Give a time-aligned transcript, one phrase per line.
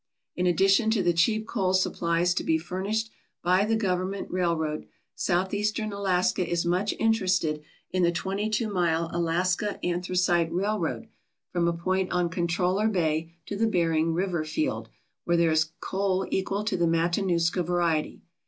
[0.35, 3.11] In addition to the cheap coal supplies to be furnished
[3.43, 9.79] by the government railroad, Southeastern Alaska is much interested in the twenty two mile Alaska
[9.85, 11.05] Anthracite Railroad
[11.51, 14.89] from a point on Controller Bay to the Bering River field
[15.25, 18.23] where there is coal equal to the Matanuska variety.